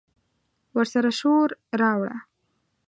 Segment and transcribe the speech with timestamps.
[0.77, 1.49] ورسره شور،
[1.79, 2.15] راوړه